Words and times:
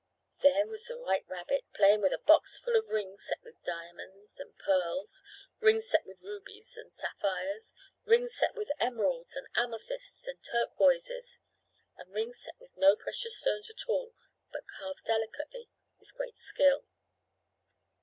There 0.41 0.65
was 0.65 0.85
the 0.85 0.97
white 0.97 1.25
rabbit 1.27 1.63
playing 1.75 2.01
with 2.01 2.11
a 2.11 2.17
box 2.25 2.57
full 2.57 2.75
of 2.75 2.89
rings 2.89 3.23
set 3.23 3.37
with 3.43 3.61
diamonds 3.63 4.39
and 4.39 4.57
pearls, 4.57 5.21
rings 5.59 5.87
set 5.87 6.07
with 6.07 6.21
rubies 6.23 6.75
and 6.75 6.91
sapphires, 6.91 7.75
rings 8.03 8.33
set 8.33 8.55
with 8.55 8.71
emeralds 8.79 9.35
and 9.35 9.45
amethysts 9.55 10.27
and 10.27 10.41
turquoises, 10.43 11.37
and 11.97 12.11
rings 12.11 12.41
set 12.41 12.59
with 12.59 12.75
no 12.75 12.95
precious 12.95 13.37
stones 13.37 13.69
at 13.69 13.87
all, 13.87 14.15
but 14.51 14.65
carved 14.65 15.03
delicately, 15.05 15.69
with 15.99 16.15
great 16.15 16.39
skill. 16.39 16.87